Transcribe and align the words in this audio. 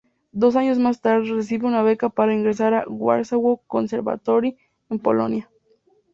Dos 0.31 0.55
años 0.55 0.79
más 0.79 0.99
tarde, 0.99 1.31
recibe 1.31 1.67
una 1.67 1.83
beca 1.83 2.09
para 2.09 2.33
ingresar 2.33 2.73
al 2.73 2.87
Warsaw 2.89 3.61
Conservatory, 3.67 4.57
en 4.89 4.97
Polonia. 4.97 5.47